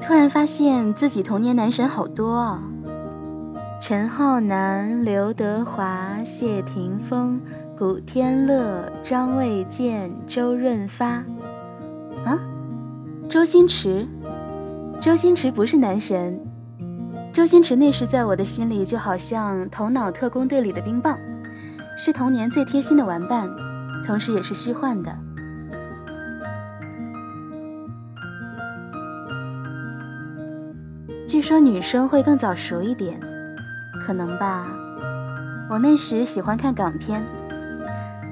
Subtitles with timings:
[0.00, 2.62] 突然发现自己童年男神好多啊！
[3.80, 7.40] 陈浩南、刘德华、谢霆锋。
[7.76, 11.22] 古天乐、张卫健、周润发，
[12.24, 12.36] 啊，
[13.28, 14.04] 周星驰，
[15.00, 16.40] 周星驰不是男神，
[17.32, 21.16] 周星驰那时在我的心里就好像《头脑特工队》里的冰棒，
[21.96, 23.48] 是童年最贴心的玩伴，
[24.04, 25.16] 同时也是虚幻的。
[31.28, 33.20] 据说女生会更早熟一点，
[34.00, 34.66] 可能吧。
[35.68, 37.22] 我那时喜欢看港片。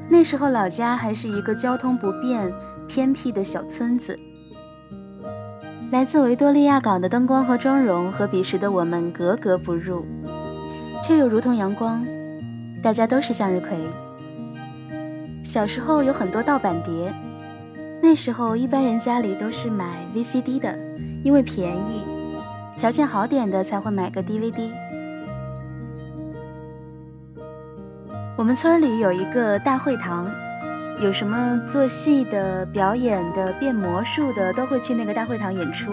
[0.08, 2.50] 那时候老家还是一个交通不便、
[2.88, 4.18] 偏僻的小村子。
[5.92, 10.06] 来自维多利亚港的灯光和妆容和彼时的我们格格不入，
[11.02, 12.02] 却又如同阳光。
[12.82, 13.76] 大家都是向日葵。
[15.42, 17.14] 小时候有很多盗版碟，
[18.02, 20.74] 那时候一般人家里都是买 VCD 的，
[21.22, 22.02] 因为便宜，
[22.78, 24.70] 条件好点的才会买个 DVD。
[28.36, 30.30] 我们村里有一个大会堂，
[31.00, 35.90] 有什么做戏的、表演的、变魔术的，都会去那个大会堂演出。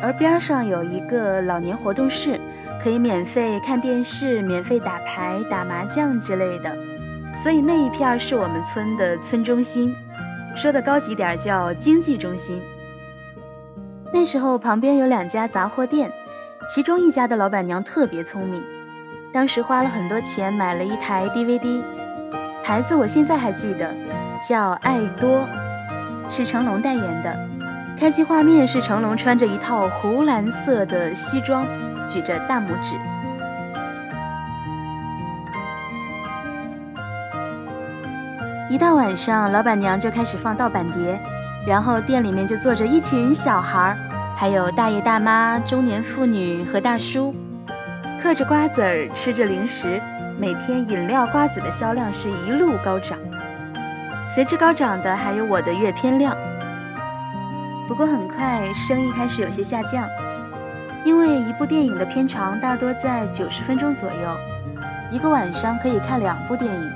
[0.00, 2.40] 而边上有一个老年活动室，
[2.80, 6.72] 可以免费看电视、免费打牌、打麻将之类的。
[7.34, 9.94] 所以那一片是我们村的村中心，
[10.54, 12.62] 说的高级点叫经济中心。
[14.12, 16.10] 那时候旁边有两家杂货店，
[16.68, 18.62] 其中一家的老板娘特别聪明。
[19.32, 21.82] 当时花了很多钱买了一台 DVD，
[22.64, 23.94] 牌子我现在还记得，
[24.46, 25.46] 叫爱多，
[26.28, 27.38] 是成龙代言的。
[27.96, 31.64] 开机画面是成龙穿着一套湖蓝色的西装，
[32.08, 32.96] 举着大拇指。
[38.68, 41.20] 一到晚上，老板娘就开始放盗版碟，
[41.66, 43.98] 然后店里面就坐着一群小孩儿，
[44.40, 47.34] 还有大爷大妈、中年妇女和大叔。
[48.18, 50.00] 嗑着瓜子儿，吃着零食，
[50.38, 53.18] 每天饮料、瓜子的销量是一路高涨。
[54.26, 56.34] 随之高涨的还有我的阅片量。
[57.86, 60.08] 不过很快生意开始有些下降，
[61.04, 64.36] 因为一部电影的片长大多在九十分钟左右，
[65.10, 66.90] 一个晚上可以看两部电影。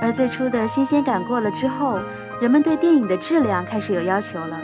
[0.00, 1.98] 而最初的新鲜感过了之后，
[2.40, 4.56] 人们对电影的质量开始有要求了，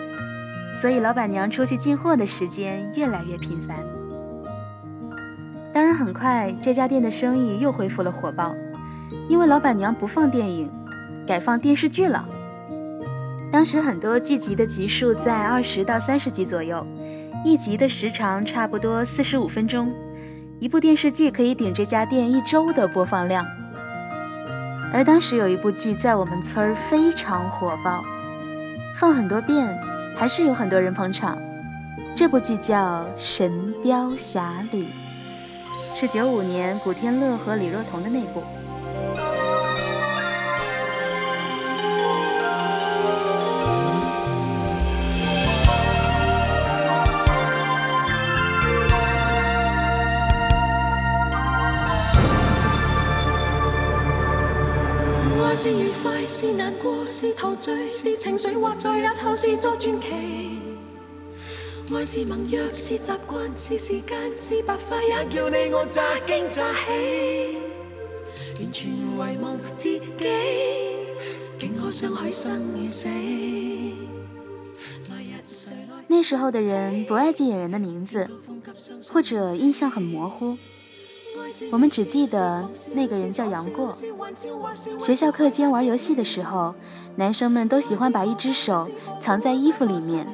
[0.80, 3.76] 所以老板娘出去进货的时间越来越频繁。
[5.74, 8.56] 当然，很快这家店的生意又恢复了火爆，
[9.28, 10.70] 因为老板娘不放电影，
[11.26, 12.26] 改放电视剧了。
[13.52, 16.86] 当时很多剧集的集数在二十到三十集左右，
[17.44, 19.92] 一集的时长差不多四十五分钟，
[20.60, 23.44] 一部电视剧可以顶这家店一周的播放量。
[24.94, 28.02] 而当时有一部剧在我们村儿非常火爆，
[28.98, 29.78] 放很多遍，
[30.16, 31.38] 还是有很多人捧场。
[32.14, 34.84] 这部剧叫《神雕侠侣》。
[35.92, 38.44] 是九五年古天乐和李若彤的那部。
[56.32, 58.38] 是难过，是陶醉，是情。
[58.38, 60.60] 绪，或在日后是作传奇。
[61.92, 67.58] 爱是盟约，是习惯，是时间，是白发，也叫你我乍惊乍喜。
[68.60, 70.00] 完全遗忘自己，
[71.58, 73.08] 竟可相许生与死。
[76.06, 78.30] 那时候的人不爱记演员的名字，
[79.08, 80.56] 或者印象很模糊。
[81.72, 83.94] 我们只记得那个人叫杨过。
[84.98, 86.74] 学校课间玩游戏的时候，
[87.16, 88.88] 男生们都喜欢把一只手
[89.20, 90.26] 藏在衣服里面。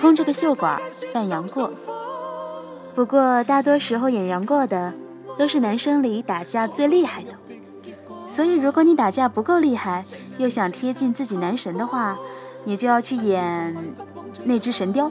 [0.00, 0.80] 空着个袖管
[1.12, 1.72] 扮杨过，
[2.94, 4.92] 不过大多时候演杨过的
[5.36, 7.32] 都是男生里打架最厉害的，
[8.24, 10.04] 所以如果你打架不够厉害，
[10.38, 12.16] 又想贴近自己男神的话，
[12.64, 13.76] 你就要去演
[14.44, 15.10] 那只神雕。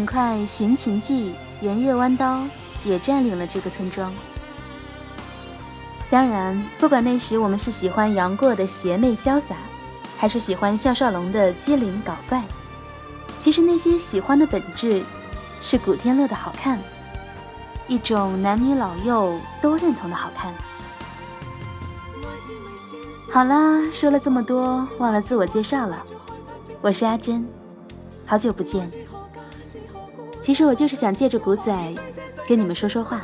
[0.00, 2.40] 很快，寻秦记、圆月弯刀
[2.84, 4.10] 也占领了这个村庄。
[6.08, 9.56] 当然，不管那时我们是喜欢杨过的邪魅潇洒，
[10.16, 12.42] 还是喜欢项少龙的机灵搞怪，
[13.38, 15.02] 其实那些喜欢的本质
[15.60, 16.78] 是古天乐的好看，
[17.86, 20.54] 一种男女老幼都认同的好看。
[23.30, 26.02] 好啦，说了这么多，忘了自我介绍了，
[26.80, 27.46] 我是阿珍，
[28.24, 28.88] 好久不见。
[30.40, 31.94] 其实我就是想借着古仔
[32.48, 33.22] 跟你们说说话。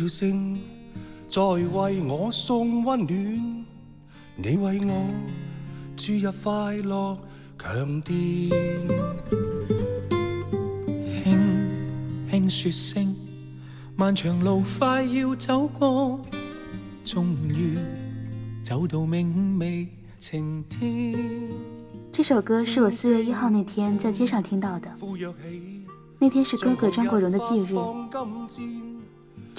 [0.00, 0.58] 笑声
[1.28, 3.64] 在为我送温暖，
[4.36, 5.06] 你为我
[5.94, 7.18] 注入快乐
[7.58, 8.16] 强电。
[11.22, 11.38] 轻
[12.30, 13.14] 轻说声，
[13.94, 16.18] 漫长路快要走过，
[17.04, 17.76] 终于
[18.64, 19.86] 走到明媚
[20.18, 21.14] 晴天。
[22.10, 24.90] 这首歌是我四月一号那天在街上听到的，
[26.18, 27.74] 那天是哥哥张国荣的忌日。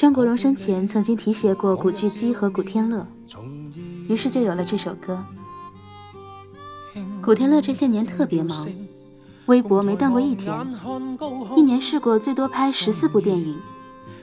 [0.01, 3.05] 张国荣生前曾经提携过古巨基和古天乐，
[4.09, 5.23] 于是就有了这首歌。
[7.21, 8.67] 古天乐这些年特别忙，
[9.45, 10.51] 微博没断过一天，
[11.55, 13.55] 一年试过最多拍十四部电影，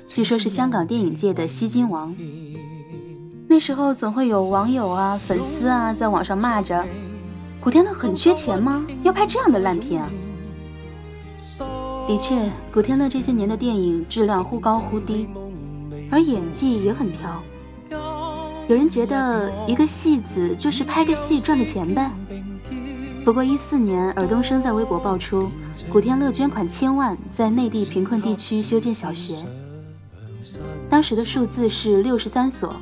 [0.09, 2.13] 据说是香港电影界的吸金王。
[3.47, 6.85] 那时候总会有网友啊、粉丝啊在网上骂着
[7.63, 8.85] ：“古天乐很缺钱吗？
[9.05, 10.11] 要拍这样的烂片啊？”
[12.09, 15.29] 的确，古天乐这些年的电影质量忽高忽低。
[16.11, 17.43] 而演技也很挑，
[18.67, 22.11] 有人觉得一个戏子就是拍个戏赚个钱呗。
[23.25, 25.51] 不过一四年尔冬升在微博爆出，
[25.91, 29.45] 古天乐捐款千万在内地贫困地区修建小学，
[30.89, 32.75] 当时的数字是六十三所，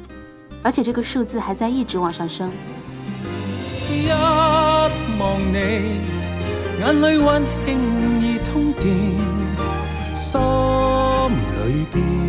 [0.63, 2.49] 而且这个数字还在一直往上升。
[3.91, 4.09] 一
[5.19, 5.57] 望你，
[6.79, 8.95] 眼里温馨已通电，
[10.15, 12.26] 心里边。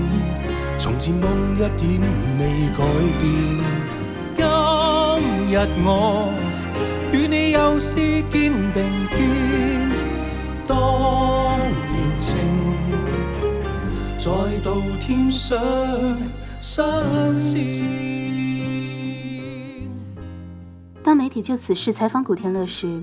[0.77, 1.99] 从前梦一点
[2.37, 2.83] 未改
[3.19, 3.25] 变，
[4.35, 4.45] 今
[5.51, 6.31] 日我
[7.11, 7.95] 与你又是
[8.29, 9.89] 肩并肩，
[10.67, 11.57] 当
[11.91, 12.37] 年情
[14.19, 14.29] 再
[14.63, 15.57] 度添上
[17.39, 17.87] 新鲜。
[21.01, 23.01] 当媒体就此事采访古天乐时，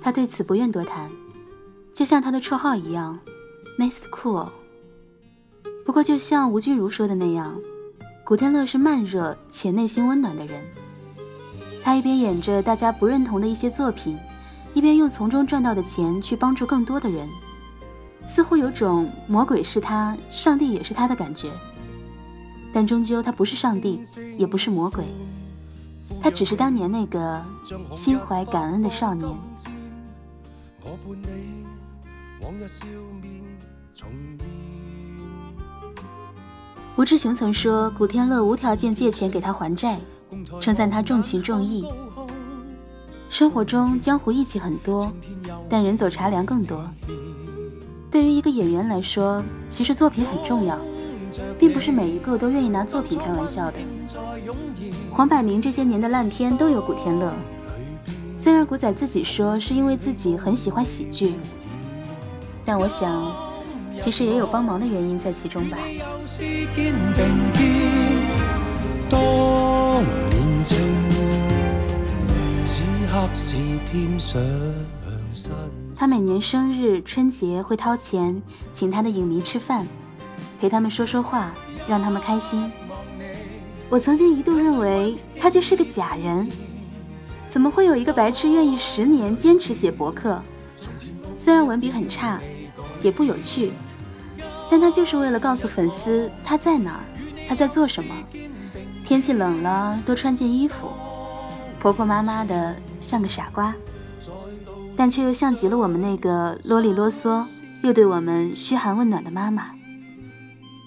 [0.00, 1.10] 他对此不愿多谈，
[1.92, 3.18] 就像他的绰号一样
[3.78, 4.08] ，Mr.
[4.12, 4.48] Cool。
[5.84, 7.58] 不过，就像吴君如说的那样，
[8.24, 10.62] 古天乐是慢热且内心温暖的人。
[11.82, 14.16] 他一边演着大家不认同的一些作品，
[14.74, 17.26] 一边用从中赚到的钱去帮助更多的人，
[18.26, 21.50] 似乎有种魔鬼是他，上帝也是他的感觉。
[22.72, 24.00] 但终究，他不是上帝，
[24.38, 25.04] 也不是魔鬼，
[26.22, 27.42] 他只是当年那个
[27.96, 29.28] 心怀感恩的少年。
[37.00, 39.98] 吴志雄曾说，古天乐无条件借钱给他还债，
[40.60, 41.82] 称赞他重情重义。
[43.30, 45.10] 生活中江湖义气很多，
[45.66, 46.84] 但人走茶凉更多。
[48.10, 50.78] 对于一个演员来说，其实作品很重要，
[51.58, 53.78] 并不是每一个都愿意拿作品开玩笑的。
[55.10, 57.32] 黄百鸣这些年的烂片都有古天乐，
[58.36, 61.32] 虽然古仔自己说是因为自己很喜欢喜剧，
[62.62, 63.49] 但我想。
[64.00, 65.76] 其实也有帮忙的原因在其中吧。
[75.94, 78.40] 他每年生日、春节会掏钱
[78.72, 79.86] 请他的影迷吃饭，
[80.58, 81.52] 陪他们说说话，
[81.86, 82.72] 让他们开心。
[83.90, 86.48] 我曾经一度认为他就是个假人，
[87.46, 90.40] 怎么会有一个白痴愿意十年坚持写博客？
[91.36, 92.40] 虽然文笔很差，
[93.02, 93.72] 也不有趣。
[94.70, 97.00] 但他就是为了告诉粉丝他在哪儿，
[97.48, 98.14] 他在做什么。
[99.04, 100.88] 天气冷了，多穿件衣服。
[101.80, 103.74] 婆婆妈妈的，像个傻瓜，
[104.96, 107.44] 但却又像极了我们那个啰里啰嗦
[107.82, 109.72] 又对我们嘘寒问暖的妈妈。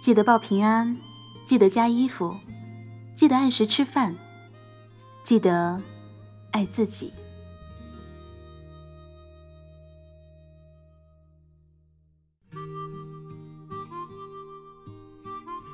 [0.02, 0.96] 记得报平安，
[1.46, 2.38] 记得加衣服，
[3.16, 4.16] 记得按时吃饭，
[5.24, 5.82] 记得
[6.52, 7.12] 爱自己。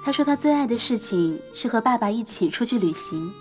[0.03, 3.31] 他说他最爱的事情是和爸爸一起出去旅行。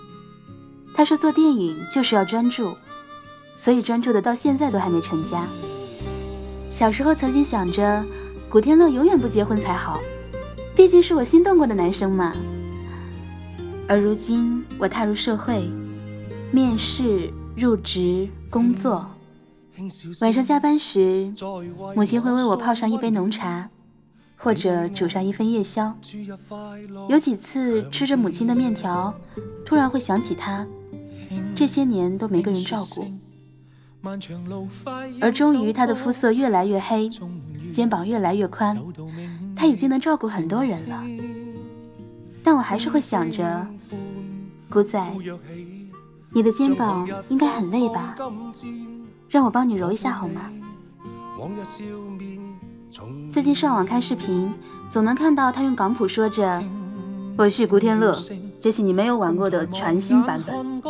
[0.95, 2.75] 他说做电影就是要专注，
[3.55, 5.47] 所以专注的到现在都还没成家。
[6.69, 8.05] 小时候曾经想着，
[8.50, 9.99] 古天乐永远不结婚才好，
[10.75, 12.33] 毕竟是我心动过的男生嘛。
[13.87, 15.71] 而如今我踏入社会，
[16.50, 19.09] 面试、入职、工作，
[20.21, 21.33] 晚上加班时，
[21.95, 23.71] 母亲会为我泡上一杯浓茶，
[24.38, 25.95] 或者煮上一份夜宵。
[27.09, 29.12] 有几次吃着母亲的面条，
[29.66, 30.64] 突然会想起她，
[31.54, 33.07] 这些年都没个人照顾。
[35.21, 37.11] 而终于，她的肤色越来越黑，
[37.73, 38.80] 肩膀越来越宽，
[39.57, 41.02] 他已经能照顾很多人了。
[42.42, 43.66] 但我还是会想着，
[44.71, 45.04] 古仔，
[46.30, 48.16] 你的肩膀应该很累吧？
[49.28, 50.50] 让我帮你揉一下好吗？
[53.30, 54.52] 最近上网看视频，
[54.90, 56.62] 总能看到他用港普说着
[57.37, 58.16] ：“我是古天乐，
[58.59, 60.83] 这是你没有玩过的全新版本。”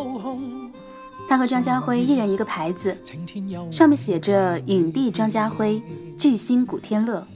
[1.28, 2.96] 他和张家辉一人一个牌子，
[3.70, 5.82] 上面写着“影帝张家辉，
[6.16, 7.26] 巨星古天乐”。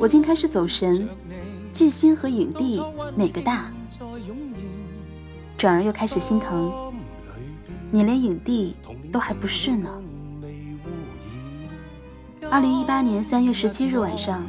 [0.00, 1.08] 我竟开始走神，
[1.72, 2.82] 巨星和影帝
[3.14, 3.70] 哪个大？
[5.58, 6.72] 转而又开始心疼，
[7.90, 8.74] 你连影帝
[9.12, 9.88] 都还不是呢。
[12.52, 14.44] 二零一八年三月十七日晚上，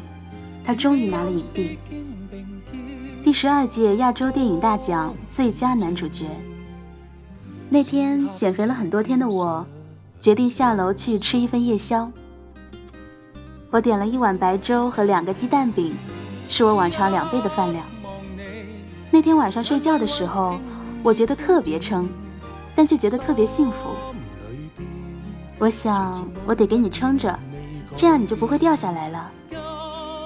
[0.62, 1.80] 他终于拿了影帝，
[3.24, 6.26] 第十二届亚洲电影大奖最佳男主角。
[7.70, 9.66] 那天减肥了很多天的我，
[10.20, 12.12] 决定下楼去吃一份夜宵。
[13.72, 15.96] 我点了一碗白粥和两个鸡蛋饼，
[16.50, 17.86] 是我往常两倍的饭量。
[19.12, 20.60] 那天晚上睡觉的时候，
[21.04, 22.10] 我觉得特别撑，
[22.76, 23.92] 但却觉得特别幸福。
[25.58, 27.40] 我想，我得给你撑着，
[27.96, 29.32] 这样你就不会掉下来了。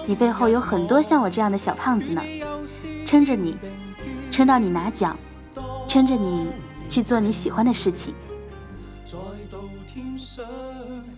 [0.05, 2.21] 你背后有很多像我这样的小胖子呢，
[3.05, 3.57] 撑着你，
[4.31, 5.17] 撑到你拿奖，
[5.87, 6.47] 撑着你。
[6.89, 8.13] 去做你喜欢的事情。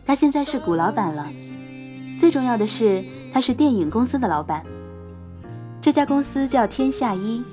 [0.04, 1.28] 他现在是古老板了，
[2.18, 4.66] 最重要的是他是电影公司的老板。
[5.80, 7.44] 这家公司叫天下一，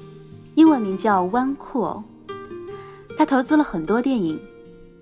[0.55, 2.05] 英文名叫 One Cool。
[3.19, 4.41] 他投资了很多电影，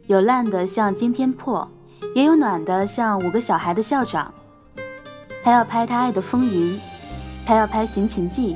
[0.09, 1.71] 有烂的像《惊天破》，
[2.15, 4.33] 也有暖的像《五个小孩的校长》。
[5.43, 6.77] 他要拍他爱的《风云》，
[7.45, 8.55] 他要拍《寻秦记》，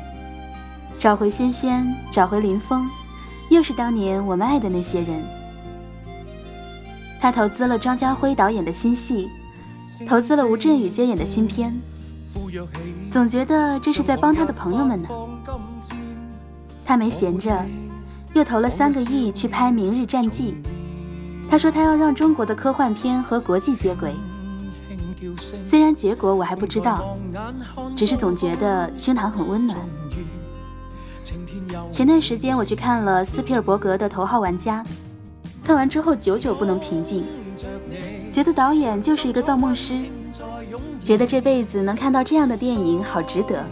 [0.99, 2.87] 找回轩轩，找回林峰。
[3.51, 5.23] 又是当年我们爱的那些人。
[7.21, 9.27] 他投资了张家辉导演的新戏，
[10.09, 11.75] 投资了吴镇宇接演的新片，
[13.11, 15.09] 总觉得这是在帮他的朋友们呢。
[16.85, 17.67] 他没闲着，
[18.35, 20.55] 又投了三个亿去拍《明日战记》。
[21.51, 24.13] 他说他要让中国的科幻片和国际接轨。
[25.63, 27.17] 虽然结果我还不知道，
[27.97, 29.79] 只是总觉得胸膛很温暖。
[31.91, 34.83] 前段时间我去看了斯皮尔伯格的《头号玩家》，
[35.65, 37.25] 看完之后久久不能平静，
[38.31, 39.99] 觉得导演就是一个造梦师，
[41.03, 43.65] 觉得这辈子能看到这样的电影好值得。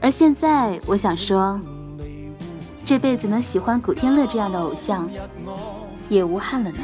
[0.00, 1.60] 而现在我想说，
[2.84, 5.08] 这辈子能喜欢古天乐这样的偶像，
[6.10, 6.78] 也无憾了呢。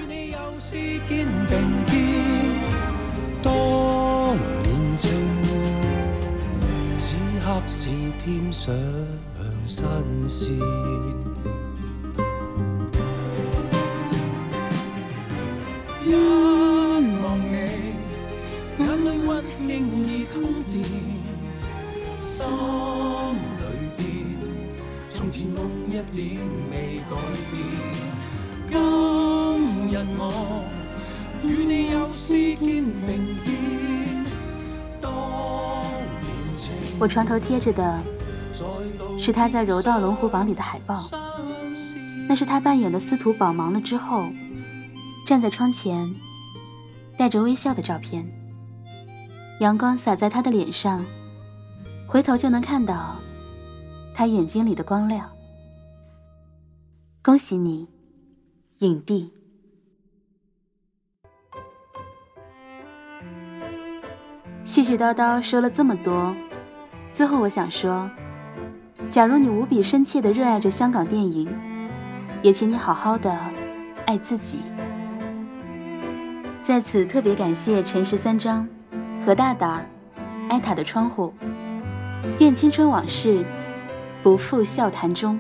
[6.96, 7.14] 此
[7.44, 7.90] 刻是
[8.24, 8.72] 添上
[9.66, 9.84] 新
[10.28, 10.54] 鲜。
[16.04, 16.08] 一
[17.20, 17.52] 望你，
[18.78, 19.68] 眼泪温馨
[20.04, 20.40] 已通
[20.70, 20.84] 电，
[22.20, 22.46] 心
[23.58, 23.62] 里
[23.96, 23.98] 边
[25.08, 26.38] 从前梦一点
[26.70, 27.16] 未改
[27.50, 27.56] 变。
[30.18, 30.64] 我
[31.42, 33.54] 与你又视肩并肩。
[36.98, 38.02] 我床头贴着的
[39.18, 40.98] 是他在《柔道龙虎榜》里的海报，
[42.26, 44.26] 那是他扮演的司徒宝忙了之后，
[45.26, 46.14] 站在窗前，
[47.18, 48.26] 带着微笑的照片。
[49.60, 51.04] 阳光洒在他的脸上，
[52.06, 53.16] 回头就能看到
[54.14, 55.28] 他眼睛里的光亮。
[57.22, 57.88] 恭喜你，
[58.78, 59.35] 影帝！
[64.66, 66.34] 絮絮叨叨说了这么多。
[67.12, 68.10] 最后，我想说，
[69.08, 71.48] 假如你无比深切的热爱着香港电影，
[72.42, 73.32] 也请你好好的
[74.06, 74.58] 爱自己。
[76.60, 78.66] 在此特别感谢陈十三章、
[79.24, 79.86] 何大胆儿、
[80.48, 81.32] 艾塔的窗户。
[82.40, 83.46] 愿青春往事
[84.20, 85.38] 不负笑谈中。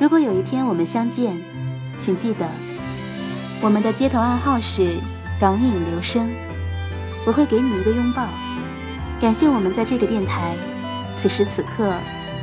[0.00, 1.38] 如果有一天我们相见，
[1.98, 2.48] 请记得
[3.60, 4.96] 我们的街头暗号是
[5.38, 6.30] 港影留声，
[7.26, 8.28] 我会给你一个拥抱。
[9.20, 10.54] 感谢我们在这个电台
[11.16, 11.92] 此时此刻，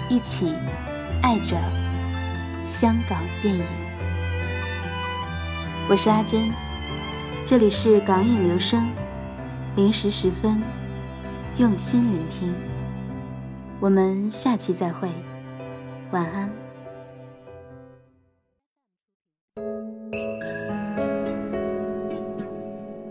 [0.10, 0.54] 一起
[1.22, 1.58] 爱着
[2.62, 3.64] 香港电影。
[5.90, 6.52] 我是阿珍，
[7.46, 8.86] 这里是港影留声，
[9.78, 10.62] 零时十分，
[11.56, 12.54] 用心聆听。
[13.80, 15.08] 我们下期再会，
[16.12, 16.50] 晚安。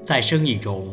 [0.04, 0.92] 在生意中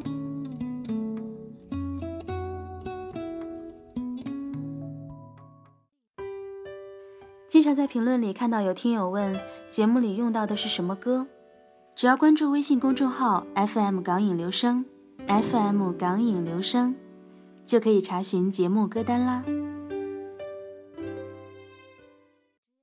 [7.73, 11.27] 在评论里看到有听友问节目里用到的是什么歌，
[11.95, 14.85] 只要关注微信公众号 FM 港影留声
[15.27, 16.95] ，FM 港影留声，
[17.65, 19.43] 就可以查询节目歌单啦。